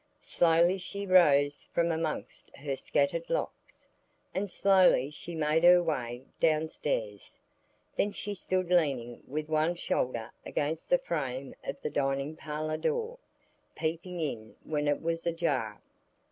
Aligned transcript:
Slowly 0.23 0.79
she 0.79 1.05
rose 1.05 1.67
from 1.73 1.91
amongst 1.91 2.49
her 2.55 2.75
scattered 2.75 3.29
locks, 3.29 3.87
and 4.33 4.49
slowly 4.49 5.11
she 5.11 5.35
made 5.35 5.63
her 5.63 5.83
way 5.83 6.23
downstairs. 6.39 7.39
Then 7.95 8.11
she 8.11 8.33
stood 8.33 8.71
leaning 8.71 9.21
with 9.27 9.47
one 9.47 9.75
shoulder 9.75 10.31
against 10.43 10.89
the 10.89 10.97
frame 10.97 11.53
of 11.63 11.79
the 11.83 11.91
dining 11.91 12.35
parlour 12.35 12.77
door, 12.77 13.19
peeping 13.75 14.19
in 14.19 14.55
when 14.63 14.87
it 14.87 15.03
was 15.03 15.27
ajar. 15.27 15.79